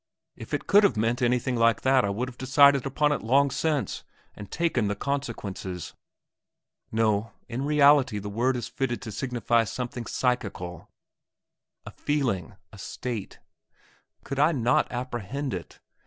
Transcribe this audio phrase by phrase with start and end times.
[0.35, 3.51] If it could have meant anything like that I would have decided upon it long
[3.51, 5.93] since and taken the consequences."
[6.91, 10.89] No; in reality the word is fitted to signify something psychical,
[11.85, 13.41] a feeling, a state.
[14.23, 15.79] Could I not apprehend it?